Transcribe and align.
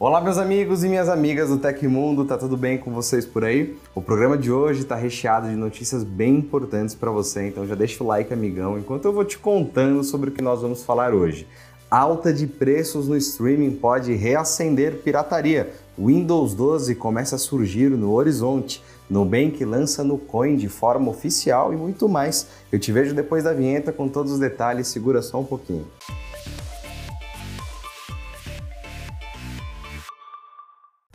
Olá, 0.00 0.20
meus 0.20 0.38
amigos 0.38 0.84
e 0.84 0.88
minhas 0.88 1.08
amigas 1.08 1.48
do 1.48 1.58
Tecmundo, 1.58 2.24
tá 2.24 2.38
tudo 2.38 2.56
bem 2.56 2.78
com 2.78 2.92
vocês 2.92 3.26
por 3.26 3.44
aí? 3.44 3.76
O 3.96 4.00
programa 4.00 4.38
de 4.38 4.48
hoje 4.48 4.82
está 4.82 4.94
recheado 4.94 5.48
de 5.48 5.56
notícias 5.56 6.04
bem 6.04 6.36
importantes 6.36 6.94
para 6.94 7.10
você, 7.10 7.48
então 7.48 7.66
já 7.66 7.74
deixa 7.74 8.04
o 8.04 8.06
like, 8.06 8.32
amigão, 8.32 8.78
enquanto 8.78 9.06
eu 9.06 9.12
vou 9.12 9.24
te 9.24 9.36
contando 9.36 10.04
sobre 10.04 10.30
o 10.30 10.32
que 10.32 10.40
nós 10.40 10.62
vamos 10.62 10.84
falar 10.84 11.12
hoje. 11.12 11.48
Alta 11.90 12.32
de 12.32 12.46
preços 12.46 13.08
no 13.08 13.16
streaming 13.16 13.72
pode 13.72 14.14
reacender 14.14 14.98
pirataria. 15.02 15.72
Windows 15.98 16.54
12 16.54 16.94
começa 16.94 17.34
a 17.34 17.38
surgir 17.38 17.90
no 17.90 18.12
horizonte. 18.12 18.80
Nubank 19.10 19.64
lança 19.64 20.04
no 20.04 20.16
Coin 20.16 20.56
de 20.56 20.68
forma 20.68 21.10
oficial 21.10 21.72
e 21.72 21.76
muito 21.76 22.08
mais. 22.08 22.46
Eu 22.70 22.78
te 22.78 22.92
vejo 22.92 23.16
depois 23.16 23.42
da 23.42 23.52
vinheta 23.52 23.90
com 23.90 24.06
todos 24.06 24.30
os 24.30 24.38
detalhes, 24.38 24.86
segura 24.86 25.22
só 25.22 25.40
um 25.40 25.44
pouquinho. 25.44 25.88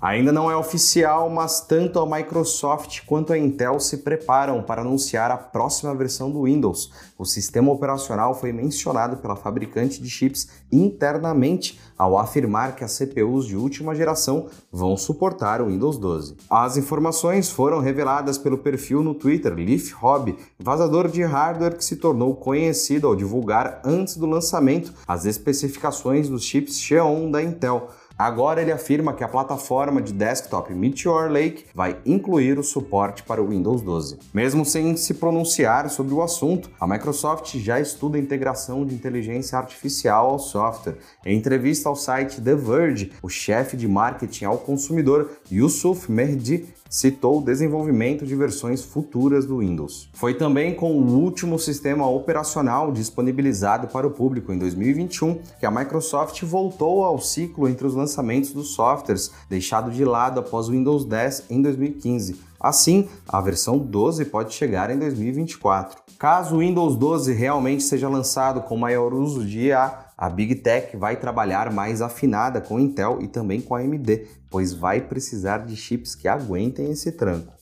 Ainda 0.04 0.33
não 0.33 0.51
é 0.51 0.57
oficial, 0.57 1.29
mas 1.29 1.61
tanto 1.61 1.97
a 1.97 2.05
Microsoft 2.05 3.05
quanto 3.05 3.32
a 3.32 3.37
Intel 3.37 3.79
se 3.79 4.00
preparam 4.00 4.61
para 4.61 4.82
anunciar 4.82 5.32
a 5.32 5.37
próxima 5.37 5.95
versão 5.95 6.29
do 6.29 6.43
Windows. 6.43 6.91
O 7.18 7.23
sistema 7.23 7.71
operacional 7.71 8.37
foi 8.37 8.51
mencionado 8.51 9.15
pela 9.15 9.37
fabricante 9.37 10.01
de 10.01 10.09
chips 10.09 10.50
internamente 10.69 11.79
ao 11.97 12.18
afirmar 12.18 12.75
que 12.75 12.83
as 12.83 12.97
CPUs 12.97 13.45
de 13.45 13.55
última 13.55 13.95
geração 13.95 14.47
vão 14.69 14.97
suportar 14.97 15.61
o 15.61 15.68
Windows 15.68 15.97
12. 15.97 16.36
As 16.50 16.75
informações 16.75 17.50
foram 17.50 17.79
reveladas 17.79 18.37
pelo 18.37 18.57
perfil 18.57 19.01
no 19.04 19.14
Twitter 19.14 19.54
Leaf 19.54 19.93
Hobby, 19.93 20.36
vazador 20.59 21.07
de 21.07 21.23
hardware 21.23 21.78
que 21.78 21.86
se 21.86 21.95
tornou 21.95 22.36
conhecido 22.36 23.07
ao 23.07 23.15
divulgar 23.15 23.79
antes 23.86 24.17
do 24.17 24.25
lançamento 24.25 24.93
as 25.07 25.23
especificações 25.23 26.28
dos 26.28 26.43
chips 26.43 26.78
Xeon 26.78 27.31
da 27.31 27.42
Intel. 27.42 27.89
Agora 28.17 28.61
ele 28.61 28.71
afirma 28.71 29.13
que 29.13 29.23
a 29.23 29.27
plataforma 29.27 30.01
de 30.01 30.13
desktop 30.13 30.73
Meteor 30.73 31.31
Lake 31.31 31.65
vai 31.73 31.97
incluir 32.05 32.59
o 32.59 32.63
suporte 32.63 33.23
para 33.23 33.42
o 33.42 33.47
Windows 33.47 33.81
12. 33.81 34.20
Mesmo 34.33 34.64
sem 34.64 34.95
se 34.95 35.16
pronunciar 35.16 35.89
sobre 35.89 36.14
o 36.14 36.22
assunto, 36.22 36.70
a 36.80 36.86
Microsoft 36.86 37.58
já 37.58 37.80
estuda 37.80 38.17
a 38.17 38.22
integração 38.22 38.86
de 38.86 38.94
inteligência 38.94 39.58
artificial 39.58 40.30
ao 40.30 40.39
software. 40.39 40.97
Em 41.25 41.36
entrevista 41.36 41.89
ao 41.89 41.95
site 41.95 42.39
The 42.39 42.55
Verge, 42.55 43.11
o 43.22 43.30
chefe 43.30 43.75
de 43.75 43.88
marketing 43.88 44.45
ao 44.45 44.59
consumidor, 44.59 45.31
Yusuf 45.52 46.11
Mehdi, 46.11 46.67
citou 46.94 47.39
o 47.39 47.44
desenvolvimento 47.44 48.23
de 48.23 48.36
versões 48.36 48.83
futuras 48.83 49.48
do 49.48 49.58
Windows. 49.58 50.08
Foi 50.14 50.36
também 50.36 50.75
com 50.75 50.92
o 50.92 51.20
último 51.20 51.58
sistema 51.58 52.08
operacional 52.08 52.92
disponibilizado 52.92 53.88
para 53.88 54.05
o 54.05 54.11
público 54.11 54.53
em 54.53 54.59
2021 54.59 55.39
que 55.59 55.66
a 55.66 55.72
Microsoft 55.72 56.44
voltou 56.44 57.03
ao 57.03 57.20
ciclo 57.20 57.67
entre 57.67 57.88
os 57.88 57.95
lançamentos 58.04 58.52
dos 58.52 58.73
softwares, 58.73 59.32
deixado 59.50 59.90
de 59.90 60.04
lado 60.04 60.40
após 60.40 60.68
o 60.68 60.72
Windows 60.72 61.06
10 61.06 61.46
em 61.50 61.62
2015. 61.62 62.40
Assim, 62.60 63.10
a 63.28 63.42
versão 63.42 63.78
12 63.78 64.26
pode 64.26 64.54
chegar 64.54 64.90
em 64.90 65.00
2024. 65.00 66.02
Caso 66.20 66.56
o 66.56 66.60
Windows 66.60 66.95
12 66.95 67.34
realmente 67.34 67.84
seja 67.84 68.08
lançado 68.08 68.62
com 68.62 68.78
maior 68.78 69.14
uso 69.14 69.45
de 69.45 69.68
IA, 69.68 70.06
a 70.18 70.30
Big 70.30 70.56
Tech 70.56 70.95
vai 70.95 71.18
trabalhar 71.18 71.72
mais 71.73 72.02
afinada 72.02 72.62
com 72.62 72.80
Intel 72.80 73.20
e 73.22 73.28
também 73.28 73.60
com 73.60 73.76
AMD, 73.76 74.28
pois 74.50 74.73
vai 74.73 75.02
precisar 75.02 75.60
de 75.66 75.76
chips 75.76 76.16
que 76.16 76.28
aguentem 76.28 76.92
esse 76.92 77.12
tranco. 77.12 77.54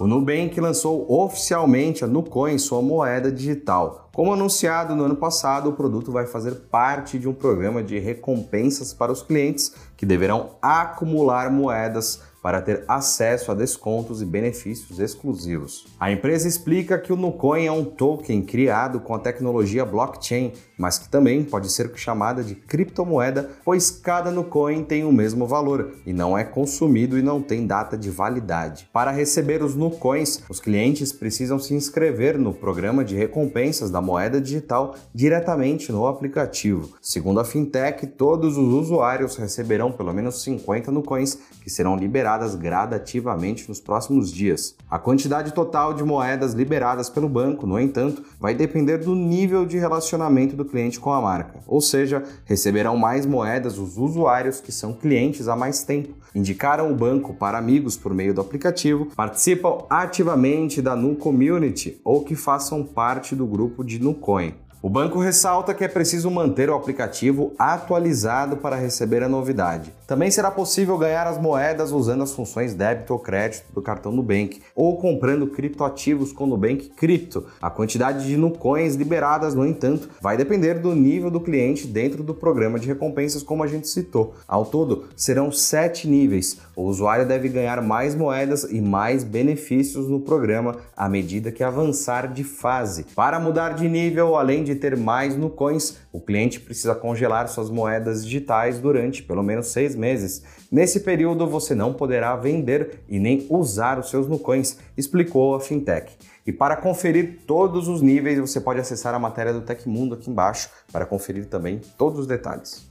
O 0.00 0.06
Nubank 0.06 0.60
lançou 0.60 1.12
oficialmente 1.12 2.04
a 2.04 2.06
Nucoin, 2.06 2.56
sua 2.56 2.80
moeda 2.80 3.32
digital. 3.32 4.08
Como 4.14 4.32
anunciado 4.32 4.94
no 4.94 5.02
ano 5.02 5.16
passado, 5.16 5.70
o 5.70 5.72
produto 5.72 6.12
vai 6.12 6.24
fazer 6.24 6.52
parte 6.70 7.18
de 7.18 7.28
um 7.28 7.34
programa 7.34 7.82
de 7.82 7.98
recompensas 7.98 8.94
para 8.94 9.10
os 9.10 9.22
clientes 9.22 9.74
que 9.96 10.06
deverão 10.06 10.50
acumular 10.62 11.50
moedas 11.50 12.22
para 12.40 12.62
ter 12.62 12.84
acesso 12.86 13.50
a 13.50 13.54
descontos 13.54 14.22
e 14.22 14.24
benefícios 14.24 15.00
exclusivos. 15.00 15.88
A 15.98 16.12
empresa 16.12 16.46
explica 16.46 16.96
que 16.96 17.12
o 17.12 17.16
Nucoin 17.16 17.66
é 17.66 17.72
um 17.72 17.84
token 17.84 18.42
criado 18.42 19.00
com 19.00 19.16
a 19.16 19.18
tecnologia 19.18 19.84
blockchain, 19.84 20.52
mas 20.78 20.98
que 20.98 21.08
também 21.08 21.42
pode 21.42 21.70
ser 21.70 21.90
chamada 21.96 22.42
de 22.44 22.54
criptomoeda, 22.54 23.50
pois 23.64 23.90
cada 23.90 24.30
Nucoin 24.30 24.84
tem 24.84 25.04
o 25.04 25.12
mesmo 25.12 25.46
valor 25.46 25.96
e 26.06 26.12
não 26.12 26.38
é 26.38 26.44
consumido 26.44 27.18
e 27.18 27.22
não 27.22 27.42
tem 27.42 27.66
data 27.66 27.98
de 27.98 28.08
validade. 28.08 28.88
Para 28.92 29.10
receber 29.10 29.62
os 29.62 29.74
Nucoins, 29.74 30.42
os 30.48 30.60
clientes 30.60 31.12
precisam 31.12 31.58
se 31.58 31.74
inscrever 31.74 32.38
no 32.38 32.54
programa 32.54 33.04
de 33.04 33.16
recompensas 33.16 33.90
da 33.90 34.00
moeda 34.00 34.40
digital 34.40 34.94
diretamente 35.12 35.90
no 35.90 36.06
aplicativo. 36.06 36.96
Segundo 37.02 37.40
a 37.40 37.44
fintech, 37.44 38.06
todos 38.06 38.56
os 38.56 38.72
usuários 38.72 39.36
receberão 39.36 39.90
pelo 39.90 40.12
menos 40.12 40.42
50 40.42 40.92
Nucoins 40.92 41.38
que 41.62 41.70
serão 41.70 41.96
liberadas 41.96 42.54
gradativamente 42.54 43.68
nos 43.68 43.80
próximos 43.80 44.32
dias. 44.32 44.76
A 44.88 44.98
quantidade 44.98 45.52
total 45.52 45.92
de 45.92 46.04
moedas 46.04 46.52
liberadas 46.52 47.10
pelo 47.10 47.28
banco, 47.28 47.66
no 47.66 47.78
entanto, 47.78 48.22
vai 48.38 48.54
depender 48.54 48.98
do 48.98 49.14
nível 49.14 49.66
de 49.66 49.78
relacionamento 49.78 50.56
do 50.56 50.64
cliente 50.68 51.00
com 51.00 51.12
a 51.12 51.20
marca, 51.20 51.60
ou 51.66 51.80
seja, 51.80 52.22
receberão 52.44 52.96
mais 52.96 53.26
moedas 53.26 53.78
os 53.78 53.96
usuários 53.98 54.60
que 54.60 54.70
são 54.70 54.92
clientes 54.92 55.48
há 55.48 55.56
mais 55.56 55.82
tempo, 55.82 56.14
indicaram 56.34 56.92
o 56.92 56.94
banco 56.94 57.34
para 57.34 57.58
amigos 57.58 57.96
por 57.96 58.14
meio 58.14 58.34
do 58.34 58.40
aplicativo, 58.40 59.06
participam 59.16 59.78
ativamente 59.90 60.80
da 60.80 60.94
Nu 60.94 61.16
Community 61.16 62.00
ou 62.04 62.22
que 62.22 62.36
façam 62.36 62.84
parte 62.84 63.34
do 63.34 63.46
grupo 63.46 63.82
de 63.82 63.98
Nucoin. 63.98 64.54
O 64.80 64.88
banco 64.88 65.18
ressalta 65.18 65.74
que 65.74 65.82
é 65.82 65.88
preciso 65.88 66.30
manter 66.30 66.70
o 66.70 66.74
aplicativo 66.76 67.52
atualizado 67.58 68.58
para 68.58 68.76
receber 68.76 69.24
a 69.24 69.28
novidade. 69.28 69.92
Também 70.06 70.30
será 70.30 70.52
possível 70.52 70.96
ganhar 70.96 71.26
as 71.26 71.36
moedas 71.36 71.90
usando 71.90 72.22
as 72.22 72.32
funções 72.32 72.74
débito 72.74 73.12
ou 73.12 73.18
crédito 73.18 73.72
do 73.74 73.82
cartão 73.82 74.12
Nubank 74.12 74.62
ou 74.76 74.96
comprando 74.96 75.48
criptoativos 75.48 76.32
com 76.32 76.46
Nubank 76.46 76.90
Cripto. 76.90 77.46
A 77.60 77.68
quantidade 77.68 78.24
de 78.24 78.36
Nucoins 78.36 78.94
liberadas, 78.94 79.52
no 79.52 79.66
entanto, 79.66 80.08
vai 80.20 80.36
depender 80.36 80.74
do 80.74 80.94
nível 80.94 81.28
do 81.28 81.40
cliente 81.40 81.84
dentro 81.84 82.22
do 82.22 82.32
programa 82.32 82.78
de 82.78 82.86
recompensas, 82.86 83.42
como 83.42 83.64
a 83.64 83.66
gente 83.66 83.88
citou. 83.88 84.34
Ao 84.46 84.64
todo, 84.64 85.08
serão 85.16 85.50
sete 85.50 86.06
níveis. 86.06 86.56
O 86.76 86.84
usuário 86.84 87.26
deve 87.26 87.48
ganhar 87.48 87.82
mais 87.82 88.14
moedas 88.14 88.62
e 88.62 88.80
mais 88.80 89.24
benefícios 89.24 90.08
no 90.08 90.20
programa 90.20 90.76
à 90.96 91.08
medida 91.08 91.50
que 91.50 91.64
avançar 91.64 92.32
de 92.32 92.44
fase. 92.44 93.04
Para 93.16 93.40
mudar 93.40 93.74
de 93.74 93.88
nível, 93.88 94.36
além 94.36 94.67
de 94.74 94.80
ter 94.80 94.96
mais 94.96 95.36
no 95.36 95.50
Coins, 95.50 95.96
o 96.12 96.20
cliente 96.20 96.60
precisa 96.60 96.94
congelar 96.94 97.48
suas 97.48 97.70
moedas 97.70 98.24
digitais 98.24 98.78
durante 98.78 99.22
pelo 99.22 99.42
menos 99.42 99.68
seis 99.68 99.94
meses. 99.94 100.42
Nesse 100.70 101.00
período, 101.00 101.46
você 101.46 101.74
não 101.74 101.92
poderá 101.92 102.36
vender 102.36 103.00
e 103.08 103.18
nem 103.18 103.46
usar 103.48 103.98
os 103.98 104.10
seus 104.10 104.26
Nucoins, 104.26 104.78
explicou 104.96 105.54
a 105.54 105.60
Fintech. 105.60 106.12
E 106.46 106.52
para 106.52 106.76
conferir 106.76 107.40
todos 107.46 107.88
os 107.88 108.00
níveis, 108.00 108.38
você 108.38 108.58
pode 108.58 108.80
acessar 108.80 109.14
a 109.14 109.18
matéria 109.18 109.52
do 109.52 109.60
Tecmundo 109.60 110.14
aqui 110.14 110.30
embaixo 110.30 110.70
para 110.90 111.04
conferir 111.04 111.46
também 111.46 111.80
todos 111.98 112.20
os 112.20 112.26
detalhes. 112.26 112.87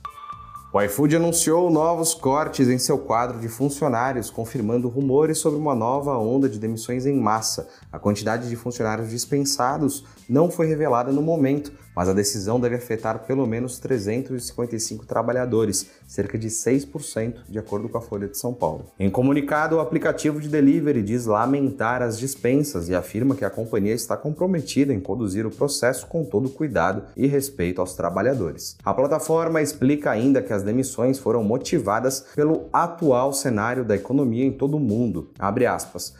O 0.73 0.81
iFood 0.81 1.15
anunciou 1.15 1.69
novos 1.69 2.13
cortes 2.13 2.67
em 2.67 2.77
seu 2.77 2.97
quadro 2.97 3.39
de 3.39 3.47
funcionários, 3.47 4.29
confirmando 4.29 4.89
rumores 4.89 5.37
sobre 5.37 5.57
uma 5.57 5.73
nova 5.73 6.17
onda 6.17 6.49
de 6.49 6.59
demissões 6.59 7.05
em 7.05 7.17
massa. 7.17 7.69
A 7.89 7.97
quantidade 7.97 8.49
de 8.49 8.55
funcionários 8.57 9.09
dispensados 9.09 10.03
não 10.27 10.51
foi 10.51 10.67
revelada 10.67 11.09
no 11.09 11.21
momento, 11.21 11.71
mas 11.97 12.07
a 12.07 12.13
decisão 12.13 12.59
deve 12.59 12.75
afetar 12.75 13.25
pelo 13.25 13.47
menos 13.47 13.79
355 13.79 15.03
trabalhadores, 15.07 15.89
cerca 16.05 16.37
de 16.37 16.47
6%, 16.47 17.37
de 17.49 17.57
acordo 17.57 17.89
com 17.89 17.97
a 17.97 18.01
Folha 18.01 18.27
de 18.27 18.37
São 18.37 18.53
Paulo. 18.53 18.85
Em 18.99 19.09
comunicado, 19.09 19.77
o 19.77 19.79
aplicativo 19.79 20.39
de 20.39 20.47
delivery 20.47 21.01
diz 21.01 21.25
lamentar 21.25 22.03
as 22.03 22.19
dispensas 22.19 22.87
e 22.87 22.93
afirma 22.93 23.33
que 23.33 23.43
a 23.43 23.49
companhia 23.49 23.95
está 23.95 24.15
comprometida 24.15 24.93
em 24.93 24.99
conduzir 24.99 25.43
o 25.47 25.49
processo 25.49 26.05
com 26.05 26.23
todo 26.23 26.51
cuidado 26.51 27.01
e 27.17 27.25
respeito 27.25 27.81
aos 27.81 27.95
trabalhadores. 27.95 28.77
A 28.85 28.93
plataforma 28.93 29.59
explica 29.59 30.11
ainda 30.11 30.43
que 30.43 30.53
as 30.53 30.61
demissões 30.61 31.17
foram 31.17 31.43
motivadas 31.43 32.27
pelo 32.35 32.67
atual 32.71 33.33
cenário 33.33 33.83
da 33.83 33.95
economia 33.95 34.45
em 34.45 34.51
todo 34.51 34.77
o 34.77 34.79
mundo. 34.79 35.31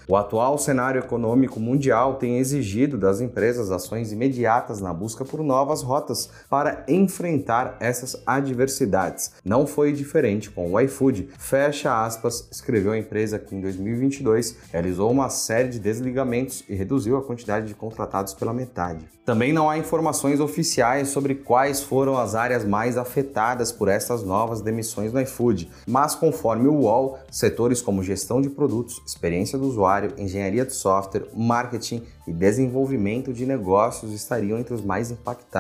O 0.07 0.16
atual 0.16 0.57
cenário 0.57 0.98
econômico 0.98 1.60
mundial 1.60 2.16
tem 2.16 2.40
exigido 2.40 2.98
das 2.98 3.22
empresas 3.22 3.69
ações 3.69 4.12
imediatas 4.12 4.81
na 4.81 4.92
busca 4.92 5.24
por 5.24 5.44
novas 5.44 5.67
novas 5.68 5.81
rotas 5.81 6.30
para 6.50 6.86
enfrentar 6.88 7.75
essas 7.81 8.22
adversidades. 8.25 9.34
Não 9.44 9.68
foi 9.68 9.92
diferente 9.92 10.50
com 10.50 10.72
o 10.72 10.80
iFood. 10.80 11.30
Fecha 11.38 12.06
aspas, 12.06 12.48
escreveu 12.50 12.94
a 12.94 12.98
empresa 12.98 13.38
que 13.38 13.54
em 13.54 13.60
2022 13.60 14.56
realizou 14.72 15.12
uma 15.12 15.30
série 15.30 15.68
de 15.68 15.80
desligamentos 15.80 16.64
e 16.69 16.75
reduziu 16.75 17.18
a 17.18 17.22
quantidade 17.22 17.68
de 17.68 17.75
contratados 17.75 18.34
pela 18.34 18.54
metade. 18.54 19.06
Também 19.25 19.52
não 19.52 19.69
há 19.69 19.78
informações 19.78 20.40
oficiais 20.40 21.10
sobre 21.10 21.36
quais 21.36 21.84
foram 21.84 22.18
as 22.18 22.34
áreas 22.34 22.63
mais 22.63 22.98
afetadas 22.98 23.74
por 23.74 23.90
essas 23.90 24.24
novas 24.24 24.62
demissões 24.62 25.12
no 25.12 25.20
iFood, 25.20 25.70
mas 25.86 26.16
conforme 26.16 26.70
o 26.70 26.84
UOL, 26.84 27.20
setores 27.30 27.81
como 27.81 28.02
gestão 28.02 28.40
de 28.42 28.50
produtos, 28.50 29.02
experiência 29.06 29.60
do 29.60 29.68
usuário, 29.68 30.13
engenharia 30.18 30.66
de 30.66 30.74
software, 30.74 31.28
marketing 31.36 32.04
e 32.25 32.31
desenvolvimento 32.31 33.34
de 33.34 33.46
negócios 33.46 34.13
estariam 34.13 34.58
entre 34.60 34.74
os 34.74 34.81
mais 34.81 35.12
impactados 35.12 35.56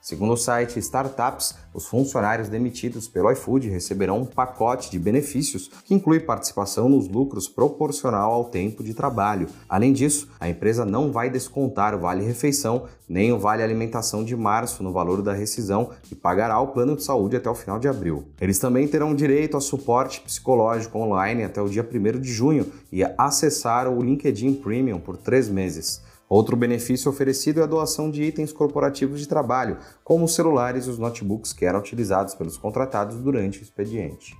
Segundo 0.00 0.32
o 0.32 0.36
site 0.36 0.78
Startups, 0.78 1.54
os 1.74 1.86
funcionários 1.86 2.48
demitidos 2.48 3.06
pelo 3.06 3.30
iFood 3.30 3.68
receberão 3.68 4.20
um 4.20 4.24
pacote 4.24 4.90
de 4.90 4.98
benefícios 4.98 5.70
que 5.84 5.94
inclui 5.94 6.20
participação 6.20 6.88
nos 6.88 7.08
lucros 7.08 7.48
proporcional 7.48 8.32
ao 8.32 8.46
tempo 8.46 8.82
de 8.82 8.94
trabalho. 8.94 9.48
Além 9.68 9.92
disso, 9.92 10.28
a 10.40 10.48
empresa 10.48 10.84
não 10.84 11.12
vai 11.12 11.28
descontar 11.28 11.94
o 11.94 11.98
vale-refeição 11.98 12.86
nem 13.08 13.32
o 13.32 13.38
vale 13.38 13.62
alimentação 13.62 14.22
de 14.22 14.36
março 14.36 14.82
no 14.82 14.92
valor 14.92 15.22
da 15.22 15.32
rescisão 15.32 15.90
e 16.10 16.14
pagará 16.14 16.60
o 16.60 16.68
plano 16.68 16.94
de 16.94 17.02
saúde 17.02 17.36
até 17.36 17.48
o 17.48 17.54
final 17.54 17.78
de 17.78 17.88
abril. 17.88 18.28
Eles 18.40 18.58
também 18.58 18.86
terão 18.86 19.14
direito 19.14 19.56
a 19.56 19.60
suporte 19.60 20.20
psicológico 20.20 20.98
online 20.98 21.44
até 21.44 21.60
o 21.60 21.68
dia 21.68 21.86
1 21.86 22.20
de 22.20 22.32
junho 22.32 22.70
e 22.92 23.02
a 23.02 23.14
acessar 23.18 23.88
o 23.88 24.02
LinkedIn 24.02 24.54
Premium 24.54 25.00
por 25.00 25.16
três 25.16 25.48
meses. 25.48 26.02
Outro 26.28 26.56
benefício 26.56 27.10
oferecido 27.10 27.60
é 27.60 27.62
a 27.62 27.66
doação 27.66 28.10
de 28.10 28.22
itens 28.22 28.52
corporativos 28.52 29.18
de 29.18 29.26
trabalho, 29.26 29.78
como 30.04 30.26
os 30.26 30.34
celulares 30.34 30.86
e 30.86 30.90
os 30.90 30.98
notebooks 30.98 31.52
que 31.52 31.64
eram 31.64 31.80
utilizados 31.80 32.34
pelos 32.34 32.58
contratados 32.58 33.16
durante 33.16 33.60
o 33.60 33.62
expediente. 33.62 34.36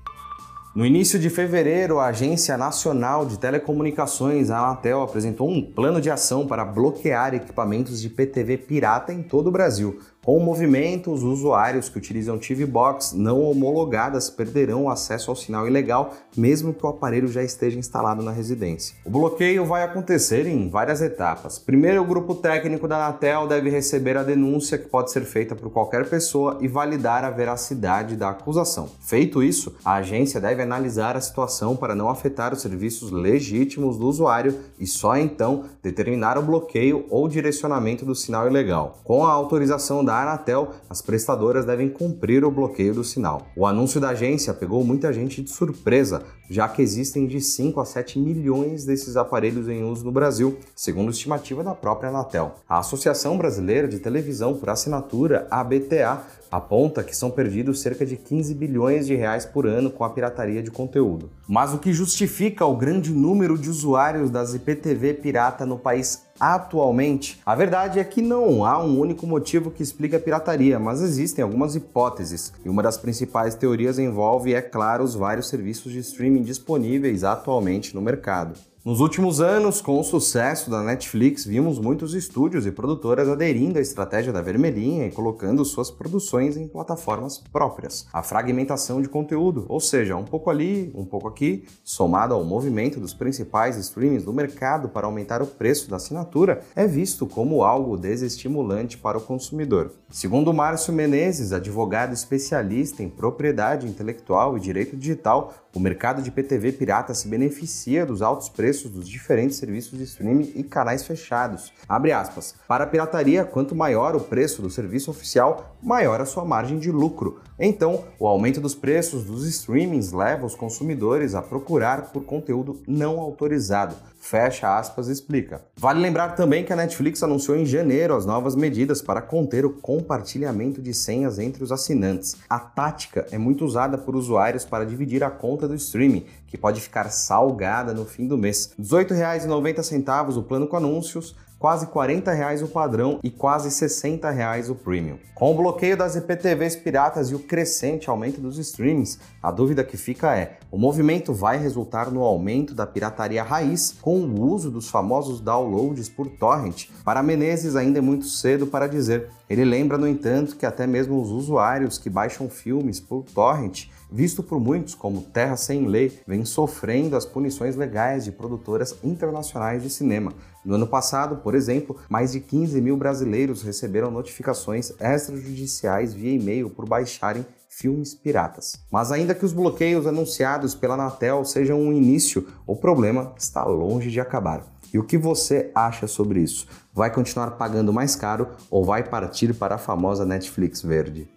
No 0.75 0.85
início 0.85 1.19
de 1.19 1.31
fevereiro, 1.31 1.99
a 1.99 2.07
Agência 2.07 2.57
Nacional 2.59 3.25
de 3.25 3.39
Telecomunicações, 3.39 4.51
a 4.51 4.59
Anatel, 4.59 5.03
apresentou 5.03 5.49
um 5.49 5.63
plano 5.63 5.99
de 5.99 6.11
ação 6.11 6.47
para 6.47 6.65
bloquear 6.65 7.35
equipamentos 7.35 8.01
de 8.01 8.11
PTV 8.11 8.59
pirata 8.59 9.13
em 9.13 9.23
todo 9.23 9.47
o 9.47 9.51
Brasil, 9.51 9.99
com 10.29 10.37
o 10.37 10.45
movimento, 10.45 11.11
os 11.11 11.23
usuários 11.23 11.89
que 11.89 11.97
utilizam 11.97 12.37
TV 12.37 12.67
Box 12.67 13.15
não 13.17 13.41
homologadas 13.41 14.29
perderão 14.29 14.85
o 14.85 14.91
acesso 14.91 15.31
ao 15.31 15.35
sinal 15.35 15.67
ilegal, 15.67 16.13
mesmo 16.37 16.75
que 16.75 16.85
o 16.85 16.89
aparelho 16.91 17.29
já 17.29 17.43
esteja 17.43 17.79
instalado 17.79 18.23
na 18.23 18.31
residência. 18.31 18.95
O 19.07 19.11
bloqueio 19.11 19.65
vai 19.65 19.83
acontecer 19.83 20.47
em 20.47 20.69
várias 20.69 21.01
etapas. 21.01 21.59
Primeiro, 21.59 22.03
o 22.03 22.05
grupo 22.05 22.35
técnico 22.35 22.87
da 22.87 22.97
Anatel 22.97 23.47
deve 23.47 23.71
receber 23.71 24.19
a 24.19 24.23
denúncia 24.23 24.77
que 24.77 24.87
pode 24.87 25.11
ser 25.11 25.23
feita 25.23 25.57
por 25.57 25.71
qualquer 25.71 26.07
pessoa 26.11 26.59
e 26.61 26.69
validar 26.69 27.25
a 27.25 27.31
veracidade 27.31 28.15
da 28.15 28.29
acusação. 28.29 28.91
Feito 29.01 29.43
isso, 29.43 29.77
a 29.83 29.95
agência 29.95 30.39
deve 30.39 30.61
analisar 30.61 31.17
a 31.17 31.23
situação 31.23 31.75
para 31.75 31.95
não 31.95 32.11
afetar 32.11 32.53
os 32.53 32.61
serviços 32.61 33.11
legítimos 33.11 33.97
do 33.97 34.07
usuário 34.07 34.55
e 34.79 34.87
só 34.87 35.17
então 35.17 35.65
determinar 35.83 36.37
o 36.37 36.43
bloqueio 36.43 37.07
ou 37.09 37.27
direcionamento 37.27 38.05
do 38.05 38.15
sinal 38.15 38.47
ilegal. 38.47 38.99
Com 39.05 39.25
a 39.25 39.33
autorização 39.33 40.05
da 40.05 40.18
Anatel, 40.23 40.73
as 40.89 41.03
prestadoras 41.03 41.65
devem 41.65 41.89
cumprir 41.89 42.45
o 42.45 42.51
bloqueio 42.51 42.95
do 42.95 43.05
sinal. 43.05 43.47
O 43.57 43.67
anúncio 43.67 44.01
da 44.01 44.11
agência 44.11 44.55
pegou 44.55 44.85
muita 44.85 45.13
gente 45.13 45.43
de 45.43 45.51
surpresa, 45.51 46.23
já 46.51 46.69
que 46.69 46.83
existem 46.83 47.27
de 47.27 47.41
5 47.41 47.81
a 47.81 47.85
7 47.85 48.19
milhões 48.19 48.85
desses 48.85 49.17
aparelhos 49.17 49.69
em 49.69 49.85
uso 49.85 50.05
no 50.05 50.13
Brasil, 50.13 50.59
segundo 50.75 51.11
estimativa 51.11 51.63
da 51.63 51.75
própria 51.75 52.11
Anatel. 52.11 52.55
A 52.69 52.79
Associação 52.79 53.37
Brasileira 53.37 53.87
de 53.87 53.99
Televisão 53.99 54.55
por 54.55 54.71
Assinatura, 54.71 55.47
ABTA, 55.51 56.23
aponta 56.51 57.03
que 57.03 57.17
são 57.17 57.31
perdidos 57.31 57.81
cerca 57.81 58.05
de 58.05 58.17
15 58.17 58.55
bilhões 58.55 59.07
de 59.07 59.15
reais 59.15 59.45
por 59.45 59.67
ano 59.67 59.91
com 59.91 60.05
a 60.05 60.11
pirataria 60.11 60.63
de 60.63 60.71
conteúdo. 60.71 61.31
Mas 61.47 61.73
o 61.73 61.79
que 61.79 61.93
justifica 61.93 62.65
o 62.65 62.77
grande 62.77 63.13
número 63.13 63.59
de 63.59 63.69
usuários 63.69 64.31
das 64.31 64.55
IPTV 64.55 65.15
pirata 65.15 65.65
no 65.65 65.79
país 65.79 66.25
atualmente? 66.39 67.41
A 67.45 67.55
verdade 67.55 67.99
é 67.99 68.05
que 68.05 68.23
não 68.23 68.65
há 68.65 68.83
um 68.83 68.99
único 68.99 69.27
motivo 69.27 69.71
que 69.71 69.83
explique 69.83 70.17
a 70.17 70.21
pirataria, 70.21 70.79
mas 70.79 71.01
existem 71.01 71.43
algumas 71.43 71.75
hipóteses. 71.75 72.53
E 72.65 72.69
uma 72.69 72.83
das 72.83 72.97
principais 72.97 73.55
teorias 73.55 73.99
envolve, 73.99 74.55
é 74.55 74.61
claro, 74.61 75.05
os 75.05 75.15
vários 75.15 75.49
serviços 75.49 75.93
de 75.93 75.99
streaming 75.99 76.43
disponíveis 76.43 77.25
atualmente 77.25 77.95
no 77.95 78.03
mercado. 78.03 78.59
Nos 78.85 79.01
últimos 79.01 79.41
anos, 79.41 79.81
com 79.81 79.99
o 79.99 80.05
sucesso 80.05 80.71
da 80.71 80.85
Netflix, 80.85 81.45
vimos 81.45 81.81
muitos 81.81 82.15
estúdios 82.15 82.65
e 82.65 82.71
produtoras 82.71 83.29
aderindo 83.29 83.77
à 83.77 83.83
estratégia 83.83 84.33
da 84.33 84.41
vermelhinha 84.41 85.05
e 85.05 85.11
colocando 85.11 85.65
suas 85.65 85.91
produções 85.91 86.57
em 86.57 86.69
plataformas 86.69 87.39
próprias. 87.39 88.07
A 88.13 88.23
fragmentação 88.23 89.03
de 89.03 89.09
conteúdo, 89.09 89.67
ou 89.69 89.81
seja, 89.81 90.15
um 90.15 90.25
pouco 90.25 90.49
ali, 90.49 90.93
um 90.95 91.05
pouco 91.05 91.27
aqui, 91.27 91.65
somado 91.83 92.33
ao 92.33 92.45
movimento 92.45 93.01
dos 93.01 93.13
principais 93.13 93.77
streamings 93.77 94.23
do 94.23 94.33
mercado 94.33 94.89
para 94.89 95.09
aumentar 95.09 95.43
o 95.43 95.47
preço 95.47 95.91
da 95.91 95.97
assinatura, 95.97 96.61
é 96.77 96.87
visto 96.87 97.27
como 97.27 97.65
algo 97.65 97.97
desestimulante 97.97 98.97
para 98.97 99.19
o 99.19 99.23
consumidor. 99.23 99.91
Segundo 100.09 100.55
Márcio 100.55 100.95
Menezes, 100.95 101.53
advogado 101.53 102.15
especialista 102.15 103.03
em 103.03 103.09
propriedade 103.09 103.89
intelectual 103.89 104.57
e 104.57 104.61
direito 104.61 104.97
digital, 104.97 105.53
o 105.79 105.81
mercado 105.81 106.21
de 106.21 106.33
PTV 106.33 106.73
pirata 106.73 107.15
se 107.15 107.29
beneficia 107.29 108.05
dos 108.05 108.21
altos 108.21 108.49
preços 108.49 108.91
dos 108.91 109.09
diferentes 109.09 109.59
serviços 109.59 109.97
de 109.97 110.03
streaming 110.03 110.53
e 110.57 110.65
canais 110.65 111.05
fechados. 111.05 111.73
Abre 111.89 112.11
aspas. 112.11 112.57
Para 112.67 112.83
a 112.83 112.87
pirataria, 112.89 113.45
quanto 113.45 113.77
maior 113.77 114.17
o 114.17 114.21
preço 114.21 114.61
do 114.61 114.69
serviço 114.69 115.09
oficial, 115.09 115.77
maior 115.81 116.21
a 116.21 116.27
sua 116.27 116.45
margem 116.45 116.81
de 116.81 116.91
lucro. 116.91 117.41
Então, 117.61 118.07
o 118.19 118.27
aumento 118.27 118.61
dos 118.61 118.75
preços 118.75 119.25
dos 119.25 119.47
streamings 119.47 120.11
leva 120.11 120.45
os 120.45 120.57
consumidores 120.57 121.37
a 121.37 121.43
procurar 121.43 122.11
por 122.11 122.25
conteúdo 122.25 122.83
não 122.85 123.21
autorizado. 123.21 123.95
Fecha 124.19 124.77
aspas, 124.77 125.09
explica. 125.09 125.63
Vale 125.77 126.01
lembrar 126.01 126.35
também 126.35 126.65
que 126.65 126.73
a 126.73 126.77
Netflix 126.77 127.23
anunciou 127.23 127.57
em 127.57 127.65
janeiro 127.65 128.15
as 128.15 128.27
novas 128.27 128.55
medidas 128.55 129.01
para 129.01 129.23
conter 129.23 129.65
o 129.65 129.71
compartilhamento 129.71 130.83
de 130.83 130.93
senhas 130.93 131.39
entre 131.39 131.63
os 131.63 131.73
assinantes. 131.73 132.37
A 132.49 132.59
tática 132.59 133.27
é 133.31 133.39
muito 133.39 133.65
usada 133.65 133.97
por 133.97 134.17
usuários 134.17 134.65
para 134.65 134.85
dividir 134.85 135.23
a 135.23 135.31
conta 135.31 135.69
do 135.69 135.75
streaming, 135.75 136.27
que 136.47 136.59
pode 136.59 136.81
ficar 136.81 137.09
salgada 137.11 137.95
no 137.95 138.05
fim 138.05 138.27
do 138.27 138.37
mês. 138.37 138.73
R$ 138.77 138.85
18,90 138.85 140.37
o 140.37 140.43
plano 140.43 140.67
com 140.67 140.77
anúncios, 140.77 141.37
quase 141.59 141.87
40 141.89 142.33
reais 142.33 142.63
o 142.63 142.69
padrão 142.69 143.19
e 143.23 143.31
quase 143.31 143.71
60 143.71 144.31
reais 144.31 144.71
o 144.71 144.75
premium. 144.75 145.19
Com 145.35 145.53
o 145.53 145.57
bloqueio 145.57 145.97
das 145.97 146.17
IPTVs 146.17 146.77
piratas 146.77 147.31
e 147.31 147.35
o 147.35 147.39
crescente 147.39 148.09
aumento 148.09 148.41
dos 148.41 148.59
streamings, 148.59 149.19
a 149.43 149.51
dúvida 149.51 149.85
que 149.85 149.97
fica 149.97 150.37
é: 150.37 150.59
o 150.71 150.79
movimento 150.79 151.33
vai 151.33 151.59
resultar 151.59 152.11
no 152.11 152.23
aumento 152.23 152.75
da 152.75 152.87
pirataria 152.87 153.43
raiz 153.43 153.97
com 154.01 154.21
o 154.21 154.41
uso 154.41 154.71
dos 154.71 154.89
famosos 154.89 155.41
downloads 155.41 156.09
por 156.09 156.29
torrent? 156.29 156.87
Para 157.05 157.23
Menezes 157.23 157.77
ainda 157.77 157.99
é 157.99 158.03
muito 158.03 158.27
cedo 158.27 158.67
para 158.67 158.87
dizer. 158.87 159.29
Ele 159.49 159.65
lembra, 159.65 159.97
no 159.97 160.07
entanto, 160.07 160.57
que 160.57 160.67
até 160.67 160.87
mesmo 160.87 161.21
os 161.21 161.31
usuários 161.31 161.97
que 161.99 162.11
baixam 162.11 162.51
filmes 162.51 163.01
por 163.01 163.23
torrent, 163.23 163.87
visto 164.11 164.43
por 164.43 164.59
muitos 164.59 164.95
como 164.95 165.23
terra 165.23 165.57
sem 165.57 165.87
lei, 165.87 166.19
vêm 166.27 166.45
sofrendo 166.45 167.17
as 167.17 167.25
punições 167.25 167.77
legais 167.77 168.25
de 168.25 168.33
produtoras 168.33 168.97
internacionais 169.03 169.83
de 169.83 169.91
cinema. 169.91 170.33
No 170.65 170.75
ano 170.75 170.87
passado, 170.87 171.37
por 171.37 171.55
exemplo, 171.55 171.97
mais 172.09 172.33
de 172.33 172.41
15 172.41 172.81
mil 172.81 172.97
brasileiros 172.97 173.63
receberam 173.63 174.11
notificações 174.11 174.93
extrajudiciais 175.01 176.13
via 176.13 176.35
e-mail 176.35 176.71
por 176.71 176.87
baixarem 176.87 177.47
filmes 177.69 178.15
piratas. 178.15 178.81
Mas 178.91 179.13
ainda 179.13 179.35
que 179.35 179.45
os 179.45 179.53
bloqueios 179.53 180.07
anunciados 180.07 180.75
pela 180.75 180.95
Anatel 180.95 181.45
sejam 181.45 181.81
um 181.81 181.93
início, 181.93 182.49
o 182.67 182.75
problema 182.75 183.33
está 183.39 183.65
longe 183.65 184.11
de 184.11 184.21
acabar. 184.21 184.67
E 184.93 184.99
o 184.99 185.05
que 185.05 185.19
você 185.19 185.71
acha 185.75 186.07
sobre 186.07 186.41
isso? 186.41 186.67
Vai 186.93 187.13
continuar 187.13 187.53
pagando 187.53 187.93
mais 187.93 188.17
caro 188.17 188.49
ou 188.71 188.85
vai 188.85 189.05
partir 189.05 189.55
para 189.55 189.75
a 189.75 189.79
famosa 189.79 190.25
Netflix 190.25 190.83
verde? 190.83 191.29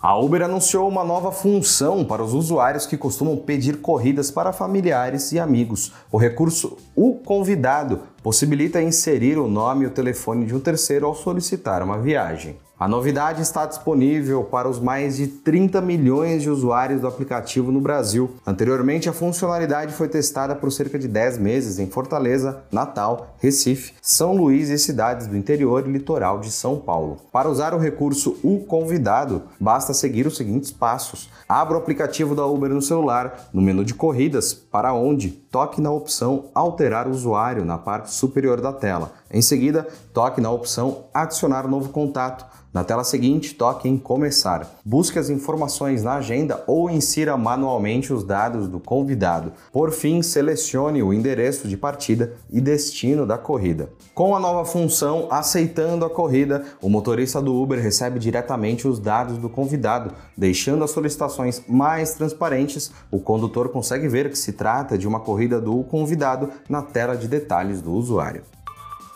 A 0.00 0.16
Uber 0.18 0.42
anunciou 0.42 0.86
uma 0.86 1.02
nova 1.02 1.32
função 1.32 2.04
para 2.04 2.22
os 2.22 2.34
usuários 2.34 2.86
que 2.86 2.98
costumam 2.98 3.36
pedir 3.38 3.80
corridas 3.80 4.30
para 4.30 4.52
familiares 4.52 5.32
e 5.32 5.38
amigos. 5.38 5.90
O 6.12 6.18
recurso 6.18 6.76
O 6.94 7.14
Convidado 7.14 8.00
possibilita 8.22 8.82
inserir 8.82 9.38
o 9.38 9.48
nome 9.48 9.84
e 9.84 9.86
o 9.86 9.90
telefone 9.90 10.44
de 10.44 10.54
um 10.54 10.60
terceiro 10.60 11.06
ao 11.06 11.14
solicitar 11.14 11.82
uma 11.82 11.98
viagem. 11.98 12.58
A 12.78 12.86
novidade 12.86 13.40
está 13.40 13.64
disponível 13.64 14.44
para 14.44 14.68
os 14.68 14.78
mais 14.78 15.16
de 15.16 15.28
30 15.28 15.80
milhões 15.80 16.42
de 16.42 16.50
usuários 16.50 17.00
do 17.00 17.06
aplicativo 17.06 17.72
no 17.72 17.80
Brasil. 17.80 18.36
Anteriormente, 18.46 19.08
a 19.08 19.14
funcionalidade 19.14 19.94
foi 19.94 20.08
testada 20.08 20.54
por 20.54 20.70
cerca 20.70 20.98
de 20.98 21.08
10 21.08 21.38
meses 21.38 21.78
em 21.78 21.86
Fortaleza, 21.86 22.64
Natal, 22.70 23.34
Recife, 23.38 23.94
São 24.02 24.36
Luís 24.36 24.68
e 24.68 24.78
cidades 24.78 25.26
do 25.26 25.38
interior 25.38 25.88
e 25.88 25.90
litoral 25.90 26.38
de 26.38 26.50
São 26.50 26.78
Paulo. 26.78 27.16
Para 27.32 27.48
usar 27.48 27.72
o 27.72 27.78
recurso 27.78 28.36
O 28.42 28.58
Convidado, 28.66 29.44
basta 29.58 29.94
seguir 29.94 30.26
os 30.26 30.36
seguintes 30.36 30.70
passos. 30.70 31.30
Abra 31.48 31.78
o 31.78 31.80
aplicativo 31.80 32.34
da 32.34 32.44
Uber 32.44 32.68
no 32.68 32.82
celular, 32.82 33.48
no 33.54 33.62
menu 33.62 33.86
de 33.86 33.94
corridas, 33.94 34.52
para 34.52 34.92
onde 34.92 35.30
toque 35.30 35.80
na 35.80 35.90
opção 35.90 36.50
Alterar 36.54 37.08
usuário 37.08 37.64
na 37.64 37.78
parte 37.78 38.10
superior 38.12 38.60
da 38.60 38.74
tela. 38.74 39.12
Em 39.30 39.40
seguida, 39.40 39.88
toque 40.12 40.42
na 40.42 40.50
opção 40.50 41.04
Adicionar 41.14 41.66
novo 41.66 41.88
contato. 41.88 42.44
Na 42.76 42.84
tela 42.84 43.04
seguinte, 43.04 43.54
toque 43.54 43.88
em 43.88 43.96
Começar. 43.96 44.70
Busque 44.84 45.18
as 45.18 45.30
informações 45.30 46.02
na 46.02 46.16
agenda 46.16 46.62
ou 46.66 46.90
insira 46.90 47.34
manualmente 47.34 48.12
os 48.12 48.22
dados 48.22 48.68
do 48.68 48.78
convidado. 48.78 49.50
Por 49.72 49.90
fim, 49.90 50.20
selecione 50.20 51.02
o 51.02 51.10
endereço 51.10 51.68
de 51.68 51.74
partida 51.74 52.34
e 52.50 52.60
destino 52.60 53.24
da 53.24 53.38
corrida. 53.38 53.88
Com 54.14 54.36
a 54.36 54.38
nova 54.38 54.66
função 54.66 55.26
Aceitando 55.30 56.04
a 56.04 56.10
corrida, 56.10 56.66
o 56.82 56.90
motorista 56.90 57.40
do 57.40 57.58
Uber 57.58 57.80
recebe 57.80 58.18
diretamente 58.18 58.86
os 58.86 58.98
dados 58.98 59.38
do 59.38 59.48
convidado. 59.48 60.12
Deixando 60.36 60.84
as 60.84 60.90
solicitações 60.90 61.62
mais 61.66 62.12
transparentes, 62.12 62.92
o 63.10 63.18
condutor 63.18 63.70
consegue 63.70 64.06
ver 64.06 64.28
que 64.28 64.36
se 64.36 64.52
trata 64.52 64.98
de 64.98 65.08
uma 65.08 65.20
corrida 65.20 65.58
do 65.58 65.82
convidado 65.84 66.50
na 66.68 66.82
tela 66.82 67.16
de 67.16 67.26
detalhes 67.26 67.80
do 67.80 67.94
usuário. 67.94 68.42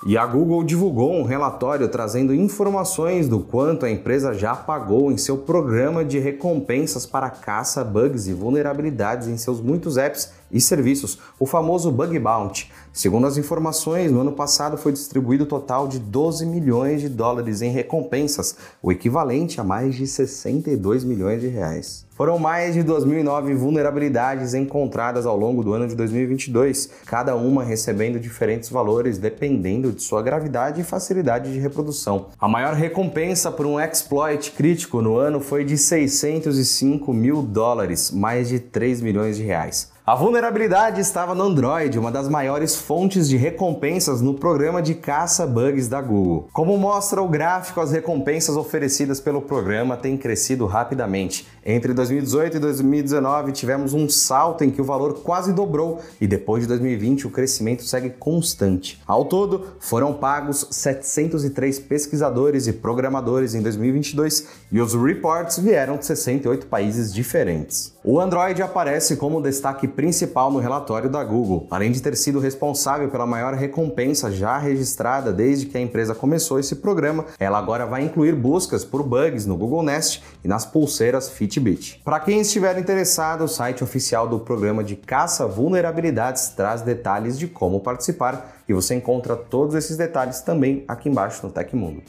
E 0.07 0.16
a 0.16 0.25
Google 0.25 0.64
divulgou 0.64 1.12
um 1.12 1.25
relatório 1.25 1.87
trazendo 1.87 2.35
informações 2.35 3.28
do 3.28 3.40
quanto 3.40 3.85
a 3.85 3.90
empresa 3.90 4.33
já 4.33 4.57
pagou 4.57 5.12
em 5.12 5.19
seu 5.19 5.37
programa 5.37 6.02
de 6.02 6.19
recompensas 6.19 7.04
para 7.04 7.28
caça 7.28 7.85
bugs 7.85 8.26
e 8.26 8.33
vulnerabilidades 8.33 9.28
em 9.28 9.37
seus 9.37 9.61
muitos 9.61 9.99
apps 9.99 10.33
e 10.50 10.61
serviços, 10.61 11.19
o 11.38 11.47
famoso 11.47 11.90
Bug 11.90 12.19
Bounty. 12.19 12.71
Segundo 12.92 13.26
as 13.26 13.37
informações, 13.37 14.11
no 14.11 14.21
ano 14.21 14.33
passado 14.33 14.76
foi 14.76 14.92
distribuído 14.92 15.45
um 15.45 15.47
total 15.47 15.87
de 15.87 15.99
12 15.99 16.45
milhões 16.47 17.00
de 17.00 17.09
dólares 17.09 17.62
em 17.62 17.71
recompensas, 17.71 18.57
o 18.83 18.90
equivalente 18.90 19.61
a 19.61 19.64
mais 19.64 19.95
de 19.95 20.07
62 20.07 21.04
milhões 21.04 21.40
de 21.40 21.49
reais. 21.49 22.04
Foram 22.21 22.38
mais 22.38 22.75
de 22.75 22.85
2.009 22.85 23.54
vulnerabilidades 23.54 24.52
encontradas 24.52 25.25
ao 25.25 25.38
longo 25.38 25.64
do 25.64 25.73
ano 25.73 25.88
de 25.88 25.95
2022, 25.95 26.90
cada 27.07 27.35
uma 27.35 27.64
recebendo 27.64 28.21
diferentes 28.21 28.69
valores 28.69 29.16
dependendo 29.16 29.90
de 29.90 30.02
sua 30.02 30.21
gravidade 30.21 30.83
e 30.83 30.85
facilidade 30.85 31.50
de 31.50 31.59
reprodução. 31.59 32.26
A 32.38 32.47
maior 32.47 32.75
recompensa 32.75 33.50
por 33.50 33.64
um 33.64 33.80
exploit 33.80 34.50
crítico 34.52 35.00
no 35.00 35.16
ano 35.16 35.40
foi 35.40 35.64
de 35.64 35.78
605 35.78 37.11
mil 37.14 37.40
dólares, 37.40 38.11
mais 38.11 38.50
de 38.50 38.61
3 38.61 39.00
milhões 39.00 39.38
de 39.38 39.42
reais. 39.42 39.90
A 40.11 40.17
vulnerabilidade 40.17 41.00
estava 41.00 41.37
no 41.37 41.45
Android, 41.45 41.97
uma 41.97 42.11
das 42.11 42.29
maiores 42.29 42.75
fontes 42.75 43.29
de 43.29 43.37
recompensas 43.37 44.21
no 44.21 44.35
programa 44.35 44.83
de 44.83 44.93
caça 44.93 45.47
bugs 45.47 45.87
da 45.87 46.02
Google. 46.02 46.49
Como 46.52 46.76
mostra 46.76 47.23
o 47.23 47.29
gráfico, 47.29 47.81
as 47.81 47.93
recompensas 47.93 48.57
oferecidas 48.57 49.21
pelo 49.21 49.40
programa 49.40 49.97
têm 49.97 50.17
crescido 50.17 50.67
rapidamente. 50.67 51.47
Entre 51.64 51.95
2018 51.95 52.57
e 52.57 52.59
2019 52.59 53.52
tivemos 53.52 53.95
um 53.95 54.09
salto 54.09 54.64
em 54.64 54.71
que 54.73 54.81
o 54.81 54.85
valor 54.85 55.23
quase 55.23 55.52
dobrou 55.52 56.00
e 56.21 56.26
depois 56.26 56.62
de 56.62 56.69
2020 56.71 57.29
o 57.29 57.31
crescimento 57.31 57.85
segue 57.85 58.11
constante. 58.11 59.00
Ao 59.07 59.25
todo, 59.25 59.64
foram 59.79 60.14
pagos 60.14 60.67
703 60.73 61.79
pesquisadores 61.79 62.67
e 62.67 62.73
programadores 62.73 63.55
em 63.55 63.62
2022 63.62 64.49
e 64.73 64.81
os 64.81 64.93
reports 64.93 65.61
vieram 65.61 65.99
de 65.99 66.07
68 66.07 66.67
países 66.67 67.14
diferentes. 67.14 67.95
O 68.02 68.19
Android 68.19 68.62
aparece 68.62 69.14
como 69.14 69.42
destaque 69.42 69.87
principal 69.87 70.50
no 70.50 70.59
relatório 70.59 71.11
da 71.11 71.23
Google, 71.23 71.66
além 71.71 71.92
de 71.92 72.00
ter 72.00 72.16
sido 72.16 72.40
responsável 72.40 73.11
pela 73.11 73.26
maior 73.26 73.52
recompensa 73.52 74.33
já 74.33 74.57
registrada 74.57 75.30
desde 75.30 75.66
que 75.66 75.76
a 75.76 75.80
empresa 75.83 76.14
começou 76.14 76.59
esse 76.59 76.76
programa. 76.76 77.26
Ela 77.38 77.59
agora 77.59 77.85
vai 77.85 78.02
incluir 78.02 78.35
buscas 78.35 78.87
por 78.87 79.02
bugs 79.02 79.45
no 79.45 79.54
Google 79.54 79.83
Nest 79.83 80.23
e 80.42 80.49
nas 80.49 80.64
pulseiras 80.64 81.28
Fitbit. 81.28 82.00
Para 82.02 82.21
quem 82.21 82.40
estiver 82.40 82.78
interessado, 82.78 83.45
o 83.45 83.49
site 83.49 83.85
oficial 83.85 84.26
do 84.26 84.40
programa 84.40 84.83
de 84.83 84.97
caça 84.97 85.47
vulnerabilidades 85.47 86.49
traz 86.49 86.80
detalhes 86.80 87.38
de 87.38 87.47
como 87.47 87.80
participar 87.80 88.62
e 88.66 88.73
você 88.73 88.95
encontra 88.95 89.37
todos 89.37 89.75
esses 89.75 89.99
detalhes 89.99 90.40
também 90.40 90.87
aqui 90.88 91.11
embaixo 91.11 91.47
no 91.47 91.52
Tecmundo. 91.52 92.00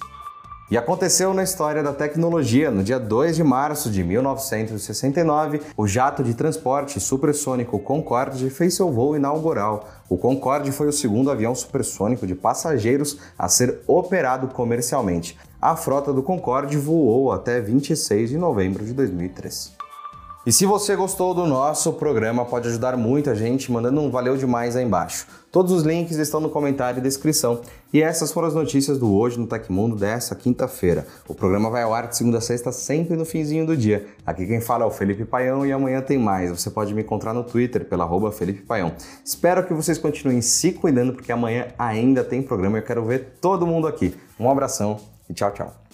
E 0.71 0.77
aconteceu 0.77 1.33
na 1.33 1.43
história 1.43 1.83
da 1.83 1.91
tecnologia. 1.91 2.71
No 2.71 2.81
dia 2.81 2.97
2 2.97 3.35
de 3.35 3.43
março 3.43 3.91
de 3.91 4.01
1969, 4.05 5.59
o 5.75 5.85
jato 5.85 6.23
de 6.23 6.33
transporte 6.33 6.97
supersônico 6.97 7.77
Concorde 7.77 8.49
fez 8.49 8.75
seu 8.75 8.89
voo 8.89 9.17
inaugural. 9.17 9.89
O 10.07 10.17
Concorde 10.17 10.71
foi 10.71 10.87
o 10.87 10.93
segundo 10.93 11.29
avião 11.29 11.53
supersônico 11.53 12.25
de 12.25 12.35
passageiros 12.35 13.17
a 13.37 13.49
ser 13.49 13.81
operado 13.85 14.47
comercialmente. 14.47 15.37
A 15.61 15.75
frota 15.75 16.13
do 16.13 16.23
Concorde 16.23 16.77
voou 16.77 17.33
até 17.33 17.59
26 17.59 18.29
de 18.29 18.37
novembro 18.37 18.85
de 18.85 18.93
2003. 18.93 19.80
E 20.43 20.51
se 20.51 20.65
você 20.65 20.95
gostou 20.95 21.35
do 21.35 21.45
nosso 21.45 21.93
programa, 21.93 22.43
pode 22.43 22.67
ajudar 22.67 22.97
muito 22.97 23.29
a 23.29 23.35
gente 23.35 23.71
mandando 23.71 24.01
um 24.01 24.09
valeu 24.09 24.35
demais 24.35 24.75
aí 24.75 24.83
embaixo. 24.83 25.27
Todos 25.51 25.71
os 25.71 25.83
links 25.83 26.17
estão 26.17 26.39
no 26.39 26.49
comentário 26.49 26.97
e 26.97 27.01
descrição. 27.01 27.61
E 27.93 28.01
essas 28.01 28.31
foram 28.31 28.47
as 28.47 28.55
notícias 28.55 28.97
do 28.97 29.13
Hoje 29.13 29.39
no 29.39 29.45
Tecmundo 29.45 29.95
dessa 29.95 30.33
quinta-feira. 30.33 31.05
O 31.27 31.35
programa 31.35 31.69
vai 31.69 31.83
ao 31.83 31.93
ar 31.93 32.07
de 32.07 32.17
segunda 32.17 32.39
a 32.39 32.41
sexta, 32.41 32.71
sempre 32.71 33.15
no 33.15 33.23
finzinho 33.23 33.67
do 33.67 33.77
dia. 33.77 34.07
Aqui 34.25 34.47
quem 34.47 34.59
fala 34.59 34.83
é 34.83 34.87
o 34.87 34.91
Felipe 34.91 35.25
Paião 35.25 35.63
e 35.63 35.71
amanhã 35.71 36.01
tem 36.01 36.17
mais. 36.17 36.49
Você 36.49 36.71
pode 36.71 36.91
me 36.91 37.03
encontrar 37.03 37.35
no 37.35 37.43
Twitter 37.43 37.85
pela 37.85 38.03
arroba 38.03 38.31
Felipe 38.31 38.63
Paião. 38.63 38.93
Espero 39.23 39.63
que 39.67 39.75
vocês 39.75 39.99
continuem 39.99 40.41
se 40.41 40.71
cuidando, 40.71 41.13
porque 41.13 41.31
amanhã 41.31 41.67
ainda 41.77 42.23
tem 42.23 42.41
programa 42.41 42.79
e 42.79 42.81
eu 42.81 42.85
quero 42.85 43.05
ver 43.05 43.37
todo 43.39 43.67
mundo 43.67 43.85
aqui. 43.85 44.15
Um 44.39 44.49
abração 44.49 44.97
e 45.29 45.35
tchau, 45.35 45.51
tchau. 45.51 45.90